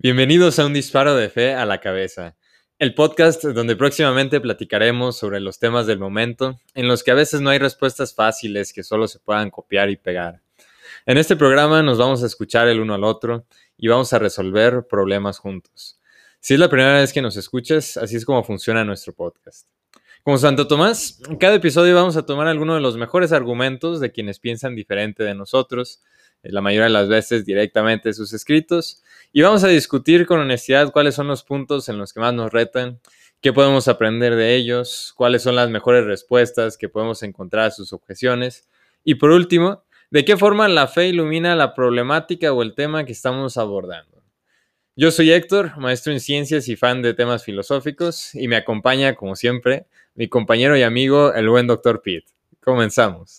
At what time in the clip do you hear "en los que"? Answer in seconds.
6.76-7.10, 31.88-32.20